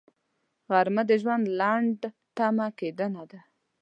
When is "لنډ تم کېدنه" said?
1.61-3.23